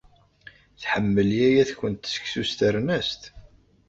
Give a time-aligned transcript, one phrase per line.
[0.81, 3.21] Tḥemmel yaya-tkent seksu s ternast?